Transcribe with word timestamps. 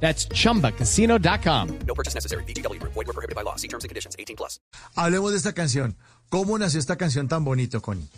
That's 0.00 0.28
chumbacasino.com. 0.28 1.78
No 1.86 1.94
purchase 1.94 2.14
necessary. 2.14 2.44
BGW. 2.44 2.80
Void 2.82 2.94
were 2.94 3.12
prohibited 3.12 3.34
by 3.34 3.42
law. 3.42 3.56
See 3.56 3.68
terms 3.68 3.84
and 3.84 3.88
conditions. 3.88 4.14
18 4.18 4.36
plus. 4.36 4.60
Hablemos 4.94 5.32
de 5.32 5.38
esta 5.38 5.52
canción. 5.52 5.96
¿Cómo 6.28 6.58
nació 6.58 6.78
esta 6.80 6.96
canción 6.96 7.28
tan 7.28 7.44
bonito, 7.44 7.80
Connie? 7.80 8.08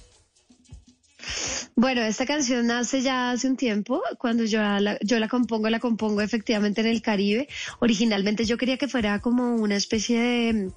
Bueno, 1.80 2.02
esta 2.02 2.26
canción 2.26 2.66
nace 2.66 3.02
ya 3.02 3.30
hace 3.30 3.46
un 3.46 3.56
tiempo, 3.56 4.02
cuando 4.18 4.42
yo 4.42 4.60
la, 4.60 4.98
yo 5.00 5.20
la 5.20 5.28
compongo, 5.28 5.70
la 5.70 5.78
compongo 5.78 6.20
efectivamente 6.22 6.80
en 6.80 6.88
el 6.88 7.02
Caribe. 7.02 7.46
Originalmente 7.78 8.44
yo 8.44 8.58
quería 8.58 8.78
que 8.78 8.88
fuera 8.88 9.20
como 9.20 9.54
una 9.54 9.76
especie 9.76 10.18
de, 10.20 10.70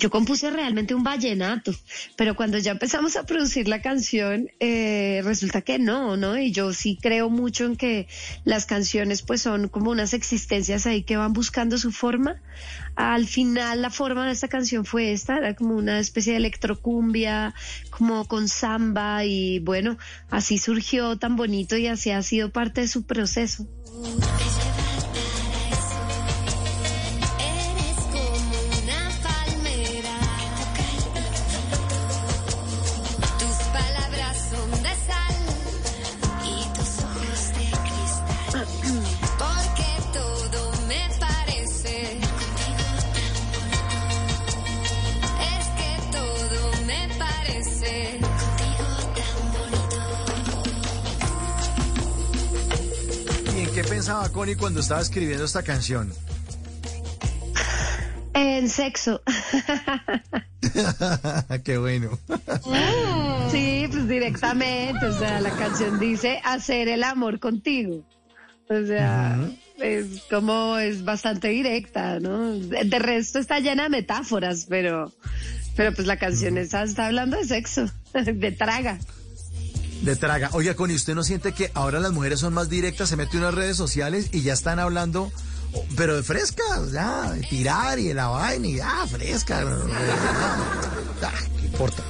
yo 0.00 0.10
compuse 0.10 0.50
realmente 0.50 0.96
un 0.96 1.04
vallenato, 1.04 1.72
pero 2.16 2.34
cuando 2.34 2.58
ya 2.58 2.72
empezamos 2.72 3.14
a 3.14 3.24
producir 3.24 3.68
la 3.68 3.82
canción, 3.82 4.50
eh, 4.58 5.20
resulta 5.22 5.60
que 5.60 5.78
no, 5.78 6.16
¿no? 6.16 6.36
Y 6.36 6.50
yo 6.50 6.72
sí 6.72 6.98
creo 7.00 7.30
mucho 7.30 7.64
en 7.64 7.76
que 7.76 8.08
las 8.42 8.66
canciones 8.66 9.22
pues 9.22 9.40
son 9.40 9.68
como 9.68 9.92
unas 9.92 10.12
existencias 10.12 10.86
ahí 10.86 11.04
que 11.04 11.16
van 11.16 11.34
buscando 11.34 11.78
su 11.78 11.92
forma. 11.92 12.42
Al 12.96 13.28
final 13.28 13.80
la 13.80 13.90
forma 13.90 14.26
de 14.26 14.32
esta 14.32 14.48
canción 14.48 14.84
fue 14.84 15.12
esta, 15.12 15.38
era 15.38 15.54
como 15.54 15.76
una 15.76 16.00
especie 16.00 16.32
de 16.32 16.38
electrocumbia, 16.38 17.54
como 17.90 18.26
con 18.26 18.48
samba 18.48 19.24
y 19.24 19.60
bueno, 19.60 19.98
surgió 20.56 21.18
tan 21.18 21.36
bonito 21.36 21.76
y 21.76 21.88
así 21.88 22.10
ha 22.10 22.22
sido 22.22 22.50
parte 22.50 22.80
de 22.80 22.88
su 22.88 23.04
proceso. 23.04 23.66
Pensaba 54.08 54.28
Connie 54.30 54.56
cuando 54.56 54.80
estaba 54.80 55.02
escribiendo 55.02 55.44
esta 55.44 55.62
canción? 55.62 56.10
En 58.32 58.70
sexo. 58.70 59.20
qué 61.64 61.76
bueno. 61.76 62.18
Sí, 63.50 63.86
pues 63.90 64.06
directamente, 64.06 65.06
o 65.06 65.18
sea, 65.18 65.40
la 65.40 65.50
canción 65.50 65.98
dice 65.98 66.38
hacer 66.44 66.88
el 66.88 67.02
amor 67.02 67.38
contigo. 67.38 68.04
O 68.68 68.86
sea, 68.86 69.38
es 69.78 70.22
como 70.28 70.76
es 70.76 71.02
bastante 71.02 71.48
directa, 71.48 72.20
¿no? 72.20 72.52
De 72.52 72.84
de 72.84 72.98
resto 72.98 73.38
está 73.38 73.60
llena 73.60 73.84
de 73.84 73.88
metáforas, 73.88 74.66
pero 74.68 75.14
pero 75.76 75.94
pues 75.94 76.06
la 76.06 76.18
canción 76.18 76.58
esa 76.58 76.82
está 76.82 77.06
hablando 77.06 77.38
de 77.38 77.44
sexo, 77.44 77.86
de 78.12 78.52
traga. 78.52 78.98
De 80.08 80.16
traga. 80.16 80.48
Oiga, 80.54 80.72
Connie, 80.74 80.96
¿usted 80.96 81.14
no 81.14 81.22
siente 81.22 81.52
que 81.52 81.70
ahora 81.74 82.00
las 82.00 82.12
mujeres 82.12 82.40
son 82.40 82.54
más 82.54 82.70
directas, 82.70 83.10
se 83.10 83.16
meten 83.16 83.40
en 83.40 83.44
las 83.44 83.54
redes 83.54 83.76
sociales 83.76 84.30
y 84.32 84.40
ya 84.40 84.54
están 84.54 84.78
hablando, 84.78 85.30
oh, 85.74 85.84
pero 85.98 86.16
de 86.16 86.22
frescas, 86.22 86.92
ya, 86.92 87.30
de 87.32 87.42
tirar 87.42 87.98
y 87.98 88.08
de 88.08 88.14
la 88.14 88.28
vaina 88.28 88.66
y 88.66 88.76
ya, 88.76 89.06
fresca. 89.06 89.62
Ya, 91.20 91.30
¿Qué 91.60 91.66
importa? 91.66 92.02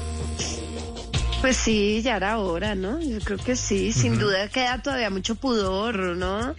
Pues 1.40 1.56
sí, 1.56 2.00
ya 2.00 2.18
era 2.18 2.38
hora, 2.38 2.76
¿no? 2.76 3.00
Yo 3.00 3.18
creo 3.18 3.38
que 3.38 3.56
sí, 3.56 3.92
sin 3.92 4.16
duda 4.16 4.46
queda 4.46 4.80
todavía 4.80 5.10
mucho 5.10 5.34
pudor, 5.34 5.98
¿no? 6.16 6.54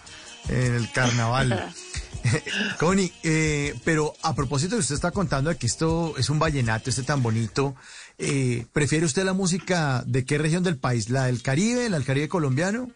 en 0.47 0.75
el 0.75 0.91
carnaval. 0.91 1.71
Connie, 2.79 3.13
eh, 3.23 3.75
pero 3.85 4.13
a 4.23 4.35
propósito 4.35 4.75
de 4.75 4.81
usted 4.81 4.95
está 4.95 5.11
contando 5.11 5.49
de 5.49 5.57
que 5.57 5.67
esto 5.67 6.15
es 6.17 6.29
un 6.29 6.37
vallenato, 6.39 6.89
este 6.89 7.03
tan 7.03 7.23
bonito, 7.23 7.75
eh, 8.19 8.65
¿prefiere 8.73 9.05
usted 9.05 9.23
la 9.23 9.33
música 9.33 10.03
de 10.05 10.25
qué 10.25 10.37
región 10.37 10.63
del 10.63 10.77
país? 10.77 11.09
¿La 11.09 11.25
del 11.25 11.41
Caribe, 11.41 11.89
la 11.89 11.97
del 11.97 12.05
Caribe 12.05 12.27
colombiano? 12.27 12.91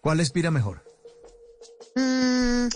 ¿Cuál 0.00 0.18
le 0.18 0.24
inspira 0.24 0.50
mejor? 0.50 0.84
Mm, 1.94 2.66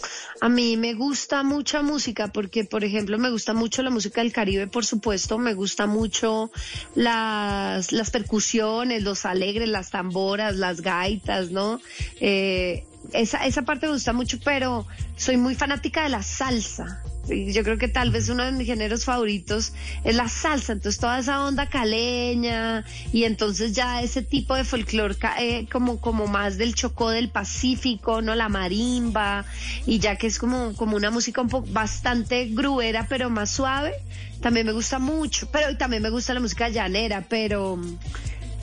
a 0.40 0.48
mí 0.48 0.76
me 0.76 0.94
gusta 0.94 1.42
mucha 1.42 1.82
música 1.82 2.28
porque, 2.28 2.64
por 2.64 2.84
ejemplo, 2.84 3.19
me 3.19 3.31
gusta 3.31 3.54
mucho 3.54 3.82
la 3.82 3.90
música 3.90 4.22
del 4.22 4.32
Caribe, 4.32 4.69
por 4.69 4.87
supuesto, 4.87 5.37
me 5.37 5.52
gusta 5.52 5.87
mucho 5.87 6.50
las, 6.94 7.90
percusiones, 8.10 9.02
los 9.02 9.26
alegres, 9.26 9.69
las 9.69 9.90
tamboras, 9.90 10.56
las 10.56 10.81
gaitas, 10.81 11.50
¿no? 11.50 11.81
Eh, 12.20 12.86
esa, 13.12 13.44
esa 13.46 13.62
parte 13.62 13.86
me 13.86 13.94
gusta 13.94 14.12
mucho, 14.12 14.38
pero 14.44 14.86
soy 15.16 15.36
muy 15.36 15.54
fanática 15.54 16.04
de 16.04 16.10
la 16.10 16.22
salsa. 16.22 17.02
Yo 17.28 17.62
creo 17.62 17.78
que 17.78 17.87
tal 17.87 18.11
vez 18.11 18.28
uno 18.28 18.44
de 18.44 18.50
mis 18.50 18.67
géneros 18.67 19.05
favoritos 19.05 19.72
es 20.02 20.17
la 20.17 20.28
salsa, 20.28 20.72
entonces 20.72 20.99
toda 21.00 21.19
esa 21.20 21.44
onda 21.44 21.67
caleña 21.69 22.84
y 23.12 23.22
entonces 23.25 23.72
ya 23.72 24.02
ese 24.02 24.22
tipo 24.22 24.56
de 24.56 24.64
folclore 24.64 25.14
eh, 25.38 25.67
como, 25.70 26.00
como 26.00 26.26
más 26.26 26.58
del 26.58 26.75
Chocó 26.75 27.11
del 27.11 27.31
Pacífico, 27.31 28.20
¿no? 28.20 28.34
La 28.34 28.49
marimba 28.49 29.44
y 29.87 30.00
ya 30.00 30.17
que 30.17 30.26
es 30.26 30.38
como, 30.40 30.75
como 30.75 30.96
una 30.96 31.11
música 31.12 31.40
un 31.40 31.49
poco 31.49 31.69
bastante 31.70 32.46
gruera 32.46 33.06
pero 33.08 33.31
más 33.31 33.50
suave, 33.50 33.93
también 34.40 34.67
me 34.67 34.72
gusta 34.72 34.99
mucho, 34.99 35.49
pero 35.52 35.76
también 35.76 36.02
me 36.02 36.11
gusta 36.11 36.34
la 36.34 36.40
música 36.40 36.69
llanera, 36.69 37.26
pero 37.28 37.76
mm, 37.76 37.99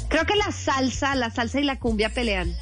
creo 0.09 0.25
que 0.25 0.35
la 0.35 0.51
salsa, 0.51 1.15
la 1.15 1.29
salsa 1.29 1.59
y 1.61 1.63
la 1.63 1.79
cumbia 1.79 2.09
pelean. 2.09 2.53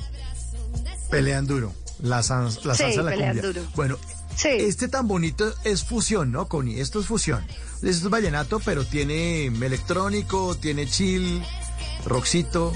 Pelean 1.09 1.47
duro. 1.47 1.74
La, 2.01 2.21
san- 2.21 2.45
la 2.65 2.75
Sí, 2.75 2.83
salsa 2.83 3.01
y 3.01 3.03
la 3.06 3.09
pelean 3.12 3.31
cumbia. 3.38 3.42
duro. 3.53 3.68
Bueno, 3.75 3.97
Sí. 4.35 4.49
este 4.49 4.87
tan 4.87 5.07
bonito 5.07 5.53
es 5.63 5.83
fusión, 5.83 6.31
¿no, 6.31 6.47
Connie? 6.47 6.79
Esto 6.81 6.99
es 6.99 7.05
fusión. 7.05 7.45
Esto 7.81 7.89
es 7.89 8.09
vallenato, 8.09 8.59
pero 8.59 8.85
tiene 8.85 9.45
electrónico, 9.45 10.55
tiene 10.55 10.87
chill, 10.87 11.41
rockcito. 12.05 12.73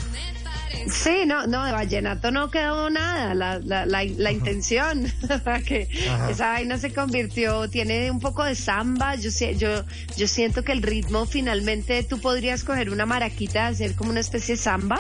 Sí, 0.90 1.26
no, 1.26 1.46
no, 1.46 1.66
de 1.66 1.72
vallenato 1.72 2.32
no 2.32 2.50
quedó 2.50 2.90
nada, 2.90 3.34
la, 3.34 3.60
la, 3.60 3.86
la, 3.86 4.04
la 4.04 4.32
intención, 4.32 5.12
que 5.66 5.90
Ajá. 6.10 6.30
esa 6.30 6.52
vaina 6.52 6.78
se 6.78 6.94
convirtió, 6.94 7.70
tiene 7.70 8.10
un 8.10 8.20
poco 8.20 8.44
de 8.44 8.56
samba, 8.56 9.16
yo, 9.16 9.30
yo, 9.58 9.84
yo 10.16 10.28
siento 10.28 10.64
que 10.64 10.72
el 10.72 10.82
ritmo 10.82 11.26
finalmente 11.26 12.02
tú 12.04 12.20
podrías 12.22 12.64
coger 12.64 12.92
una 12.92 13.06
maraquita, 13.06 13.68
hacer 13.68 13.96
como 13.96 14.12
una 14.12 14.22
especie 14.22 14.56
de 14.56 14.62
samba, 14.62 15.00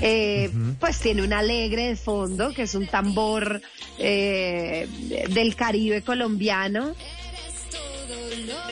eh, 0.00 0.50
pues 0.80 0.98
tiene 0.98 1.22
un 1.22 1.32
alegre 1.32 1.88
de 1.88 1.96
fondo, 1.96 2.52
que 2.52 2.62
es 2.62 2.74
un 2.74 2.86
tambor 2.86 3.60
eh, 3.98 4.88
del 5.30 5.54
Caribe 5.56 6.02
colombiano, 6.02 6.94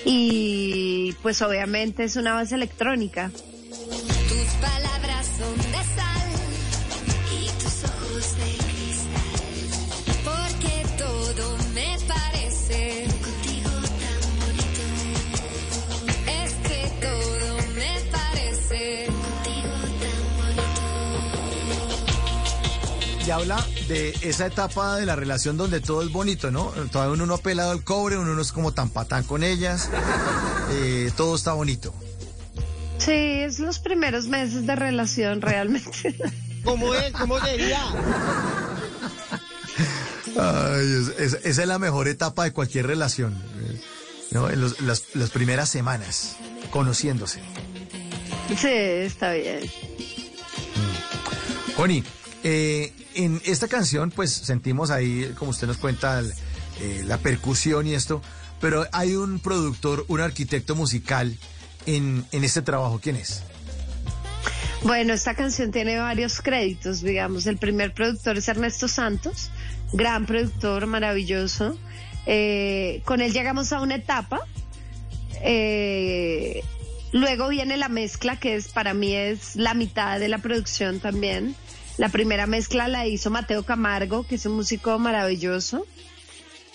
y 0.04 1.14
pues 1.22 1.42
obviamente 1.42 2.04
es 2.04 2.16
una 2.16 2.34
base 2.34 2.54
electrónica. 2.54 3.30
Y 23.30 23.32
habla 23.32 23.64
de 23.86 24.12
esa 24.22 24.46
etapa 24.46 24.96
de 24.96 25.06
la 25.06 25.14
relación 25.14 25.56
donde 25.56 25.80
todo 25.80 26.02
es 26.02 26.10
bonito, 26.10 26.50
¿no? 26.50 26.64
Todavía 26.90 27.12
uno 27.14 27.26
no 27.26 27.34
ha 27.34 27.38
pelado 27.38 27.72
el 27.72 27.84
cobre, 27.84 28.18
uno 28.18 28.34
no 28.34 28.42
es 28.42 28.50
como 28.50 28.72
tan 28.74 28.88
patán 28.90 29.22
con 29.22 29.44
ellas. 29.44 29.88
eh, 30.72 31.12
todo 31.16 31.36
está 31.36 31.52
bonito. 31.52 31.94
Sí, 32.98 33.12
es 33.12 33.60
los 33.60 33.78
primeros 33.78 34.26
meses 34.26 34.66
de 34.66 34.74
relación 34.74 35.42
realmente. 35.42 36.16
¿Cómo 36.64 36.92
es? 36.92 37.12
¿Cómo 37.12 37.38
sería? 37.38 37.80
Ay, 40.36 40.92
es- 41.16 41.20
es- 41.34 41.38
esa 41.44 41.62
es 41.62 41.68
la 41.68 41.78
mejor 41.78 42.08
etapa 42.08 42.42
de 42.42 42.52
cualquier 42.52 42.88
relación. 42.88 43.34
eh, 43.60 43.80
¿no? 44.32 44.50
En 44.50 44.60
los- 44.60 44.80
las, 44.80 45.04
las 45.14 45.30
primeras 45.30 45.68
semanas, 45.68 46.34
conociéndose. 46.72 47.38
Sí, 48.58 48.66
está 48.68 49.34
bien. 49.34 49.60
Connie, 51.76 52.02
eh, 52.42 52.92
en 53.24 53.40
esta 53.44 53.68
canción, 53.68 54.10
pues 54.10 54.32
sentimos 54.32 54.90
ahí, 54.90 55.32
como 55.38 55.50
usted 55.50 55.66
nos 55.66 55.78
cuenta, 55.78 56.22
eh, 56.80 57.02
la 57.04 57.18
percusión 57.18 57.86
y 57.86 57.94
esto, 57.94 58.22
pero 58.60 58.86
hay 58.92 59.14
un 59.14 59.38
productor, 59.38 60.04
un 60.08 60.20
arquitecto 60.20 60.74
musical 60.74 61.36
en, 61.86 62.24
en 62.32 62.44
este 62.44 62.62
trabajo. 62.62 63.00
¿Quién 63.02 63.16
es? 63.16 63.42
Bueno, 64.82 65.12
esta 65.12 65.34
canción 65.34 65.72
tiene 65.72 65.98
varios 65.98 66.40
créditos, 66.40 67.02
digamos. 67.02 67.46
El 67.46 67.58
primer 67.58 67.92
productor 67.92 68.38
es 68.38 68.48
Ernesto 68.48 68.88
Santos, 68.88 69.50
gran 69.92 70.24
productor, 70.24 70.86
maravilloso. 70.86 71.76
Eh, 72.26 73.02
con 73.04 73.20
él 73.20 73.32
llegamos 73.32 73.72
a 73.72 73.80
una 73.80 73.96
etapa. 73.96 74.40
Eh, 75.42 76.62
luego 77.12 77.48
viene 77.48 77.76
la 77.76 77.88
mezcla, 77.88 78.36
que 78.36 78.54
es 78.54 78.68
para 78.68 78.94
mí 78.94 79.14
es 79.14 79.54
la 79.56 79.74
mitad 79.74 80.18
de 80.18 80.28
la 80.28 80.38
producción 80.38 80.98
también. 81.00 81.54
La 81.98 82.08
primera 82.08 82.46
mezcla 82.46 82.88
la 82.88 83.06
hizo 83.06 83.30
Mateo 83.30 83.62
Camargo, 83.64 84.26
que 84.26 84.36
es 84.36 84.46
un 84.46 84.56
músico 84.56 84.98
maravilloso. 84.98 85.86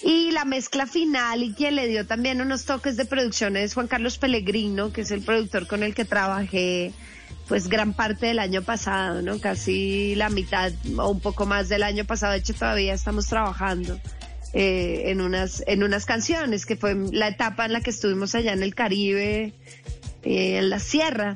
Y 0.04 0.32
la 0.32 0.46
mezcla 0.46 0.86
final 0.86 1.42
y 1.42 1.54
quien 1.54 1.76
le 1.76 1.88
dio 1.88 2.06
también 2.06 2.42
unos 2.42 2.66
toques 2.66 2.96
de 2.98 3.06
producción 3.06 3.58
es 3.58 3.74
Juan 3.74 3.88
Carlos 3.88 4.18
Pellegrino, 4.18 4.94
que 4.94 5.02
es 5.02 5.12
el 5.12 5.22
productor 5.22 5.68
con 5.68 5.82
el 5.84 5.96
que 5.96 6.06
trabajé 6.06 6.94
pues 7.48 7.70
gran 7.70 7.94
parte 7.94 8.28
del 8.28 8.40
año 8.40 8.62
pasado, 8.62 9.22
¿no? 9.22 9.40
Casi 9.40 10.16
la 10.16 10.30
mitad 10.30 10.72
o 10.98 11.10
un 11.10 11.20
poco 11.20 11.46
más 11.46 11.70
del 11.70 11.84
año 11.84 12.06
pasado. 12.06 12.34
De 12.34 12.40
hecho, 12.40 12.54
todavía 12.54 12.94
estamos 12.94 13.28
trabajando 13.28 14.00
eh, 14.54 15.04
en 15.06 15.22
unas 15.22 15.64
en 15.68 15.84
unas 15.84 16.06
canciones, 16.06 16.66
que 16.66 16.76
fue 16.76 16.96
la 17.12 17.28
etapa 17.28 17.66
en 17.66 17.74
la 17.74 17.82
que 17.82 17.92
estuvimos 17.92 18.36
allá 18.36 18.54
en 18.54 18.64
el 18.64 18.74
Caribe, 18.74 19.54
eh, 20.24 20.58
en 20.58 20.70
la 20.70 20.80
sierra. 20.80 21.36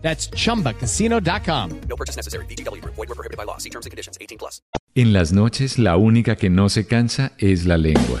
That's 0.00 0.30
chumbacasino.com. 0.30 1.80
No 1.88 1.96
purchase 1.96 2.16
necessary. 2.16 2.46
VGW 2.46 2.80
Group. 2.80 2.94
Void 2.94 3.08
were 3.08 3.14
prohibited 3.14 3.36
by 3.36 3.44
law. 3.44 3.58
See 3.58 3.70
terms 3.70 3.84
and 3.84 3.90
conditions. 3.90 4.16
18 4.20 4.38
plus. 4.38 4.62
En 4.94 5.12
las 5.12 5.32
noches 5.32 5.78
la 5.78 5.96
única 5.96 6.36
que 6.36 6.50
no 6.50 6.68
se 6.68 6.86
cansa 6.86 7.32
es 7.38 7.66
la 7.66 7.76
lengua. 7.76 8.20